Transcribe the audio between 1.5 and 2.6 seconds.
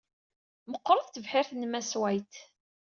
n Mass White.